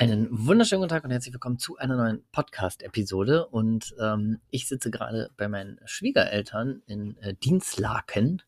[0.00, 3.48] Einen wunderschönen guten Tag und herzlich willkommen zu einer neuen Podcast-Episode.
[3.48, 8.40] Und ähm, ich sitze gerade bei meinen Schwiegereltern in äh, Dienstlaken.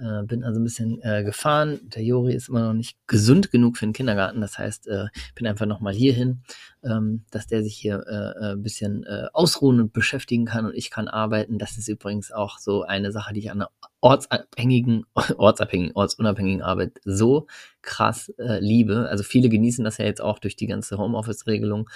[0.00, 1.78] Äh, bin also ein bisschen äh, gefahren.
[1.94, 4.40] Der Jori ist immer noch nicht gesund genug für den Kindergarten.
[4.40, 6.40] Das heißt, äh, bin einfach nochmal hierhin,
[6.82, 10.88] ähm, dass der sich hier äh, äh, ein bisschen ausruhen und beschäftigen kann und ich
[10.88, 11.58] kann arbeiten.
[11.58, 13.68] Das ist übrigens auch so eine Sache, die ich an der
[14.04, 15.06] ortsabhängigen,
[15.38, 17.46] ortsabhängigen, ortsunabhängigen Arbeit so
[17.80, 19.08] krass äh, liebe.
[19.08, 21.88] Also viele genießen das ja jetzt auch durch die ganze Homeoffice-Regelung.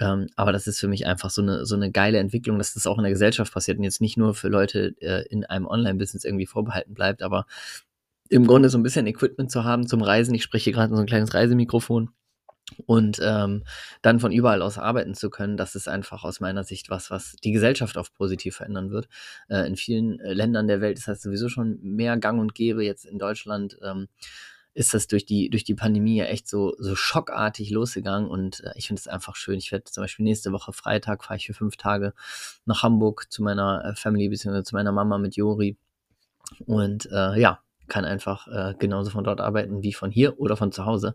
[0.00, 2.86] Ähm, aber das ist für mich einfach so eine, so eine geile Entwicklung, dass das
[2.86, 6.24] auch in der Gesellschaft passiert und jetzt nicht nur für Leute äh, in einem Online-Business
[6.24, 7.44] irgendwie vorbehalten bleibt, aber
[8.30, 10.34] im Grunde so ein bisschen Equipment zu haben zum Reisen.
[10.34, 12.10] Ich spreche gerade so ein kleines Reisemikrofon
[12.86, 13.64] und ähm,
[14.02, 17.36] dann von überall aus arbeiten zu können, das ist einfach aus meiner Sicht was, was
[17.42, 19.08] die Gesellschaft auch positiv verändern wird.
[19.48, 22.84] Äh, in vielen äh, Ländern der Welt ist das sowieso schon mehr gang und gäbe.
[22.84, 24.08] Jetzt in Deutschland ähm,
[24.74, 28.72] ist das durch die, durch die Pandemie ja echt so, so schockartig losgegangen und äh,
[28.76, 29.58] ich finde es einfach schön.
[29.58, 32.14] Ich werde zum Beispiel nächste Woche Freitag fahre ich für fünf Tage
[32.64, 34.62] nach Hamburg zu meiner äh, Family bzw.
[34.62, 35.76] zu meiner Mama mit Jori.
[36.66, 40.72] Und äh, ja, kann einfach äh, genauso von dort arbeiten wie von hier oder von
[40.72, 41.14] zu Hause.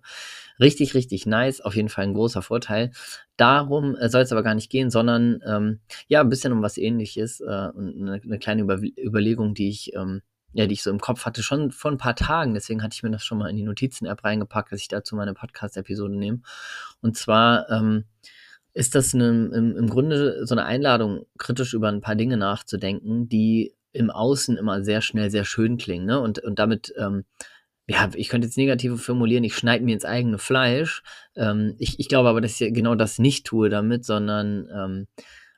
[0.60, 1.62] Richtig, richtig nice.
[1.62, 2.92] Auf jeden Fall ein großer Vorteil.
[3.38, 6.78] Darum äh, soll es aber gar nicht gehen, sondern ähm, ja, ein bisschen um was
[6.78, 10.22] ähnliches äh, und eine, eine kleine Über Überlegung, die ich, ähm,
[10.54, 12.54] ja, die ich so im Kopf hatte, schon vor ein paar Tagen.
[12.54, 15.34] Deswegen hatte ich mir das schon mal in die Notizen-App reingepackt, dass ich dazu meine
[15.34, 16.42] Podcast-Episode nehme.
[17.02, 18.06] Und zwar ähm,
[18.74, 23.30] ist das eine, im, im Grunde so eine Einladung, kritisch über ein paar Dinge nachzudenken,
[23.30, 26.05] die im Außen immer sehr schnell sehr schön klingen.
[26.05, 26.19] Ne?
[26.19, 27.25] Und, und damit, ähm,
[27.88, 31.03] ja, ich könnte jetzt negative formulieren, ich schneide mir ins eigene Fleisch.
[31.36, 35.08] Ähm, ich, ich glaube aber, dass ich genau das nicht tue damit, sondern ähm,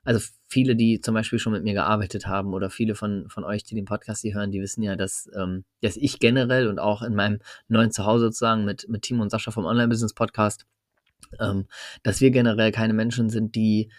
[0.03, 3.63] also viele, die zum Beispiel schon mit mir gearbeitet haben oder viele von, von euch,
[3.63, 7.01] die den Podcast hier hören, die wissen ja, dass, ähm, dass ich generell und auch
[7.01, 10.65] in meinem neuen Zuhause sozusagen mit, mit Timo und Sascha vom Online-Business-Podcast,
[11.39, 11.65] ähm,
[12.03, 13.89] dass wir generell keine Menschen sind, die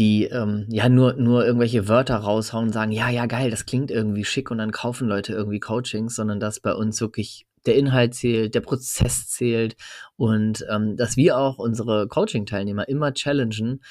[0.00, 3.90] die ähm, ja nur, nur irgendwelche Wörter raushauen und sagen, ja, ja, geil, das klingt
[3.90, 8.14] irgendwie schick und dann kaufen Leute irgendwie Coachings, sondern dass bei uns wirklich der Inhalt
[8.14, 9.76] zählt, der Prozess zählt
[10.16, 13.82] und ähm, dass wir auch unsere Coaching-Teilnehmer immer challengen,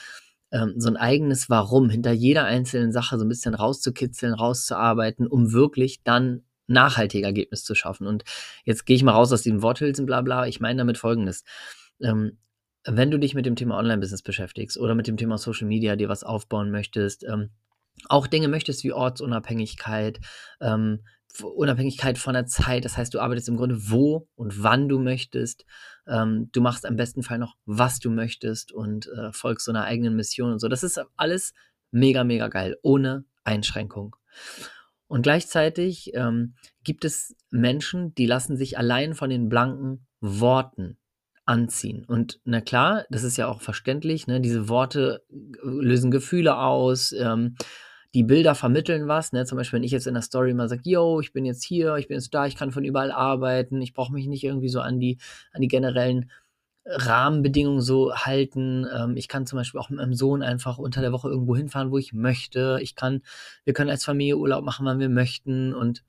[0.52, 5.54] ähm, so ein eigenes Warum hinter jeder einzelnen Sache so ein bisschen rauszukitzeln, rauszuarbeiten, um
[5.54, 8.08] wirklich dann nachhaltige Ergebnis zu schaffen.
[8.08, 8.24] Und
[8.66, 10.48] jetzt gehe ich mal raus aus diesem Worthülsen, bla bla.
[10.48, 11.44] Ich meine damit folgendes.
[12.02, 12.40] Ähm,
[12.86, 16.10] wenn du dich mit dem Thema Online-Business beschäftigst oder mit dem Thema Social Media dir
[16.10, 17.50] was aufbauen möchtest, ähm,
[18.08, 20.20] auch Dinge möchtest wie Ortsunabhängigkeit,
[20.62, 21.02] ähm,
[21.44, 25.66] Unabhängigkeit von der Zeit, das heißt, du arbeitest im Grunde wo und wann du möchtest.
[26.08, 29.84] Ähm, du machst am besten Fall noch, was du möchtest und äh, folgst so einer
[29.84, 30.68] eigenen Mission und so.
[30.68, 31.54] Das ist alles
[31.92, 34.16] mega, mega geil, ohne Einschränkung.
[35.08, 40.98] Und gleichzeitig ähm, gibt es Menschen, die lassen sich allein von den blanken Worten
[41.50, 42.06] anziehen.
[42.06, 44.40] Und na klar, das ist ja auch verständlich, ne?
[44.40, 47.56] diese Worte äh, lösen Gefühle aus, ähm,
[48.14, 49.34] die Bilder vermitteln was.
[49.34, 49.46] Ne?
[49.46, 51.96] Zum Beispiel, wenn ich jetzt in der Story mal sage, yo, ich bin jetzt hier,
[51.96, 54.80] ich bin jetzt da, ich kann von überall arbeiten, ich brauche mich nicht irgendwie so
[54.80, 55.18] an die,
[55.52, 56.30] an die generellen
[56.86, 58.86] Rahmenbedingungen so halten.
[58.96, 61.90] Ähm, ich kann zum Beispiel auch mit meinem Sohn einfach unter der Woche irgendwo hinfahren,
[61.90, 62.78] wo ich möchte.
[62.82, 63.22] Ich kann,
[63.64, 66.04] wir können als Familie Urlaub machen, wann wir möchten und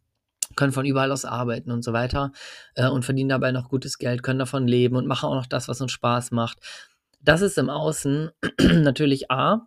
[0.56, 2.32] können von überall aus arbeiten und so weiter
[2.74, 5.68] äh, und verdienen dabei noch gutes Geld, können davon leben und machen auch noch das,
[5.68, 6.58] was uns Spaß macht.
[7.20, 8.30] Das ist im Außen
[8.60, 9.66] natürlich A,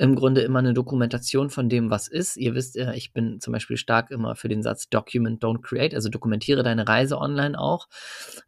[0.00, 2.38] im Grunde immer eine Dokumentation von dem, was ist.
[2.38, 6.08] Ihr wisst, ich bin zum Beispiel stark immer für den Satz Document, don't create, also
[6.08, 7.86] dokumentiere deine Reise online auch.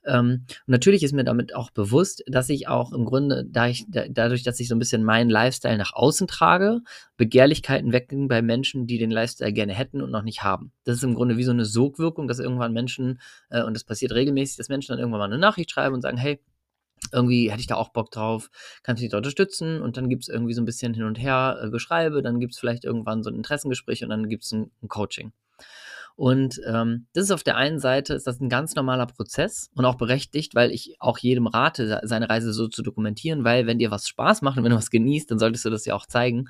[0.07, 4.05] Ähm, natürlich ist mir damit auch bewusst, dass ich auch im Grunde, da ich, da,
[4.09, 6.81] dadurch, dass ich so ein bisschen meinen Lifestyle nach außen trage,
[7.19, 10.73] Begehrlichkeiten wecken bei Menschen, die den Lifestyle gerne hätten und noch nicht haben.
[10.85, 13.21] Das ist im Grunde wie so eine Sogwirkung, dass irgendwann Menschen,
[13.51, 16.17] äh, und das passiert regelmäßig, dass Menschen dann irgendwann mal eine Nachricht schreiben und sagen,
[16.17, 16.41] hey,
[17.13, 18.51] irgendwie hätte ich da auch Bock drauf,
[18.83, 21.19] kannst du dich da unterstützen und dann gibt es irgendwie so ein bisschen hin und
[21.19, 24.53] her äh, Geschreibe, dann gibt es vielleicht irgendwann so ein Interessengespräch und dann gibt es
[24.53, 25.33] ein, ein, Coaching.
[26.15, 29.87] Und ähm, das ist auf der einen Seite ist das ein ganz normaler Prozess und
[29.87, 33.91] auch berechtigt, weil ich auch jedem rate, seine Reise so zu dokumentieren, weil wenn dir
[33.91, 36.49] was Spaß macht und wenn du was genießt, dann solltest du das ja auch zeigen.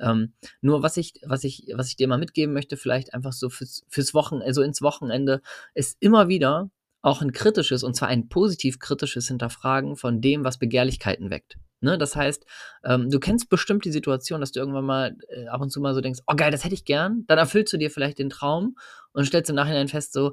[0.00, 3.50] Ähm, nur was ich, was ich, was ich dir mal mitgeben möchte, vielleicht einfach so
[3.50, 5.42] fürs, fürs Wochenende, also ins Wochenende,
[5.74, 6.70] ist immer wieder
[7.04, 11.56] auch ein kritisches, und zwar ein positiv kritisches Hinterfragen von dem, was Begehrlichkeiten weckt.
[11.80, 11.98] Ne?
[11.98, 12.46] Das heißt,
[12.84, 15.94] ähm, du kennst bestimmt die Situation, dass du irgendwann mal äh, ab und zu mal
[15.94, 17.24] so denkst, oh geil, das hätte ich gern.
[17.26, 18.76] Dann erfüllst du dir vielleicht den Traum
[19.12, 20.32] und stellst im Nachhinein fest, so,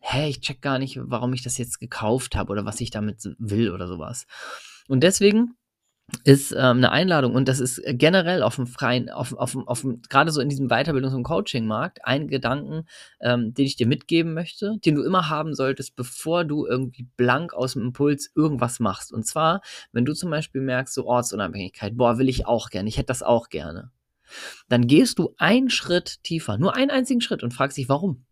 [0.00, 3.18] hä, ich check gar nicht, warum ich das jetzt gekauft habe oder was ich damit
[3.38, 4.26] will oder sowas.
[4.88, 5.54] Und deswegen
[6.24, 10.32] ist ähm, eine Einladung und das ist generell auf dem freien, auf, auf, auf, gerade
[10.32, 12.86] so in diesem Weiterbildungs- und Coaching-Markt ein Gedanken,
[13.20, 17.52] ähm, den ich dir mitgeben möchte, den du immer haben solltest, bevor du irgendwie blank
[17.52, 19.12] aus dem Impuls irgendwas machst.
[19.12, 19.60] Und zwar,
[19.92, 23.22] wenn du zum Beispiel merkst, so Ortsunabhängigkeit, boah, will ich auch gerne, ich hätte das
[23.22, 23.90] auch gerne.
[24.68, 28.24] Dann gehst du einen Schritt tiefer, nur einen einzigen Schritt und fragst dich, warum?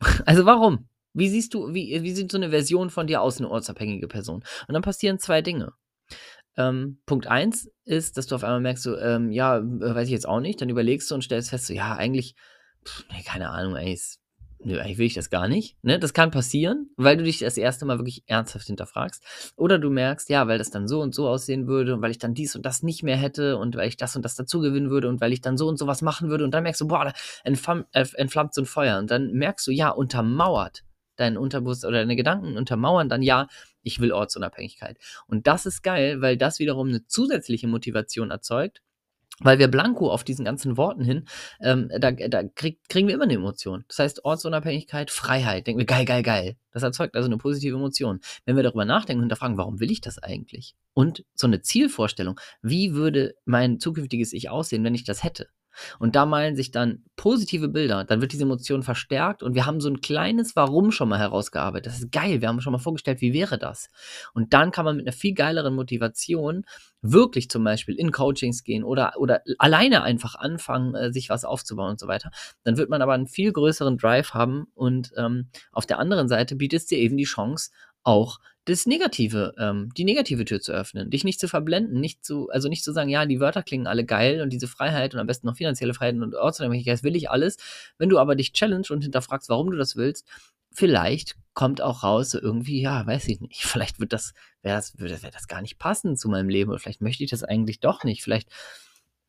[0.26, 0.88] also warum?
[1.12, 4.42] Wie siehst du, wie, wie sieht so eine Version von dir aus, eine ortsabhängige Person?
[4.66, 5.72] Und dann passieren zwei Dinge.
[6.56, 10.28] Ähm, Punkt 1 ist, dass du auf einmal merkst, so, ähm, ja, weiß ich jetzt
[10.28, 10.60] auch nicht.
[10.60, 12.34] Dann überlegst du und stellst fest, so, ja, eigentlich,
[12.86, 14.20] pff, nee, keine Ahnung, eigentlich, ist,
[14.60, 15.76] nee, eigentlich will ich das gar nicht.
[15.82, 15.98] Ne?
[15.98, 19.24] Das kann passieren, weil du dich das erste Mal wirklich ernsthaft hinterfragst.
[19.56, 22.18] Oder du merkst, ja, weil das dann so und so aussehen würde und weil ich
[22.18, 24.90] dann dies und das nicht mehr hätte und weil ich das und das dazu gewinnen
[24.90, 26.44] würde und weil ich dann so und so was machen würde.
[26.44, 27.12] Und dann merkst du, boah, da
[27.42, 28.98] entflammt, äh, entflammt so ein Feuer.
[28.98, 30.84] Und dann merkst du, ja, untermauert
[31.16, 33.48] dein Unterbewusstsein oder deine Gedanken untermauern dann, ja,
[33.82, 34.98] ich will Ortsunabhängigkeit.
[35.26, 38.82] Und das ist geil, weil das wiederum eine zusätzliche Motivation erzeugt,
[39.40, 41.26] weil wir blanko auf diesen ganzen Worten hin,
[41.60, 43.84] ähm, da, da krieg, kriegen wir immer eine Emotion.
[43.88, 46.56] Das heißt, Ortsunabhängigkeit, Freiheit, denken wir, geil, geil, geil.
[46.70, 48.20] Das erzeugt also eine positive Emotion.
[48.44, 50.76] Wenn wir darüber nachdenken und hinterfragen, warum will ich das eigentlich?
[50.92, 55.48] Und so eine Zielvorstellung, wie würde mein zukünftiges Ich aussehen, wenn ich das hätte?
[55.98, 59.80] Und da malen sich dann positive Bilder, dann wird diese Emotion verstärkt und wir haben
[59.80, 61.86] so ein kleines Warum schon mal herausgearbeitet.
[61.86, 63.88] Das ist geil, wir haben schon mal vorgestellt, wie wäre das?
[64.32, 66.64] Und dann kann man mit einer viel geileren Motivation
[67.02, 71.90] wirklich zum Beispiel in Coachings gehen oder, oder alleine einfach anfangen, äh, sich was aufzubauen
[71.90, 72.30] und so weiter.
[72.64, 76.56] Dann wird man aber einen viel größeren Drive haben und ähm, auf der anderen Seite
[76.56, 77.70] bietet es dir eben die Chance,
[78.02, 82.48] auch das Negative, ähm, die negative Tür zu öffnen, dich nicht zu verblenden, nicht zu,
[82.48, 85.26] also nicht zu sagen, ja, die Wörter klingen alle geil und diese Freiheit und am
[85.26, 87.58] besten noch finanzielle Freiheit und Ortsunabhängigkeit, will ich alles.
[87.98, 90.26] Wenn du aber dich challenge und hinterfragst, warum du das willst,
[90.72, 94.32] vielleicht kommt auch raus, so irgendwie, ja, weiß ich nicht, vielleicht wird das,
[94.62, 97.44] wäre das, wär das gar nicht passen zu meinem Leben oder vielleicht möchte ich das
[97.44, 98.48] eigentlich doch nicht, vielleicht,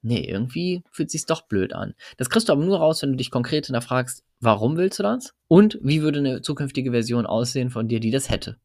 [0.01, 1.93] nee, irgendwie fühlt sich's doch blöd an.
[2.15, 5.33] Das kriegst du aber nur raus, wenn du dich konkret hinterfragst, warum willst du das
[5.49, 8.57] und wie würde eine zukünftige Version aussehen von dir, die das hätte.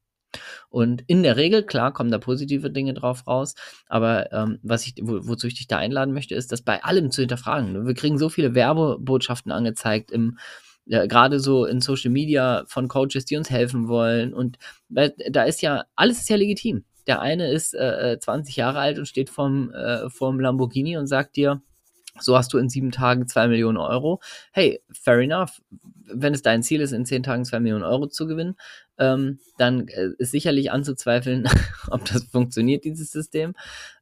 [0.69, 3.55] Und in der Regel, klar, kommen da positive Dinge drauf raus,
[3.89, 7.11] aber ähm, was ich, wo, wozu ich dich da einladen möchte, ist, das bei allem
[7.11, 7.73] zu hinterfragen.
[7.73, 7.87] Ne?
[7.87, 10.39] Wir kriegen so viele Werbebotschaften angezeigt im
[10.87, 14.35] ja, gerade so in Social Media von Coaches, die uns helfen wollen.
[14.35, 16.85] Und da ist ja, alles ist ja legitim.
[17.07, 21.07] Der eine ist äh, 20 äh, Jahre alt und steht vorm, äh, vorm Lamborghini und
[21.07, 21.63] sagt dir,
[22.19, 24.21] so hast du in sieben Tagen zwei Millionen Euro.
[24.53, 25.63] Hey, fair enough.
[26.13, 28.57] Wenn es dein Ziel ist, in zehn Tagen zwei Millionen Euro zu gewinnen,
[28.99, 31.49] ähm, dann äh, ist sicherlich anzuzweifeln,
[31.91, 33.55] ob das funktioniert, dieses System.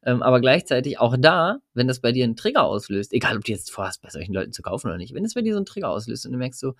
[0.03, 3.51] Ähm, aber gleichzeitig auch da, wenn das bei dir einen Trigger auslöst, egal ob du
[3.51, 5.65] jetzt vorhast, bei solchen Leuten zu kaufen oder nicht, wenn es bei dir so einen
[5.65, 6.73] Trigger auslöst und du merkst so,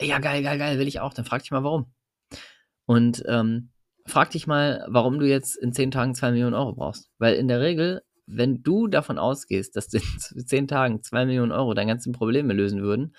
[0.00, 1.86] ja geil, geil, geil, will ich auch, dann frag dich mal warum.
[2.86, 3.70] Und ähm,
[4.06, 7.10] frag dich mal, warum du jetzt in zehn Tagen zwei Millionen Euro brauchst.
[7.18, 11.74] Weil in der Regel wenn du davon ausgehst, dass in zehn Tagen zwei Millionen Euro
[11.74, 13.14] deine ganzen Probleme lösen würden,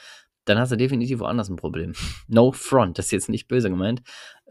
[0.45, 1.93] dann hast du definitiv woanders ein Problem.
[2.27, 4.01] No front, das ist jetzt nicht böse gemeint.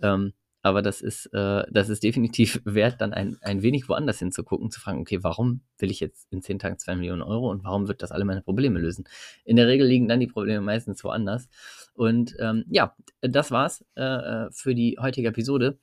[0.02, 0.32] Ähm,
[0.64, 4.80] aber das ist, äh, das ist definitiv wert, dann ein, ein wenig woanders hinzugucken, zu
[4.80, 8.02] fragen, okay, warum will ich jetzt in zehn Tagen zwei Millionen Euro und warum wird
[8.02, 9.04] das alle meine Probleme lösen?
[9.44, 11.48] In der Regel liegen dann die Probleme meistens woanders.
[11.94, 15.78] Und ähm, ja, das war's äh, äh für die heutige Episode.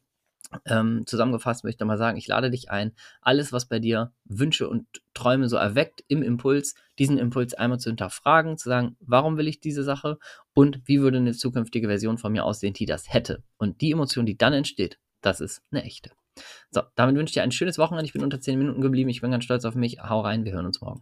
[0.66, 4.68] Ähm, zusammengefasst möchte ich mal sagen, ich lade dich ein, alles, was bei dir Wünsche
[4.68, 9.48] und Träume so erweckt im Impuls, diesen Impuls einmal zu hinterfragen, zu sagen, warum will
[9.48, 10.18] ich diese Sache
[10.54, 13.44] und wie würde eine zukünftige Version von mir aussehen, die das hätte.
[13.58, 16.12] Und die Emotion, die dann entsteht, das ist eine echte.
[16.72, 18.06] So, damit wünsche ich dir ein schönes Wochenende.
[18.06, 19.10] Ich bin unter 10 Minuten geblieben.
[19.10, 20.00] Ich bin ganz stolz auf mich.
[20.02, 20.98] Hau rein, wir hören uns morgen.